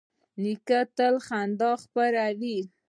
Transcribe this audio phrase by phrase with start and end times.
[0.41, 2.57] نیکه تل خندا خپروي.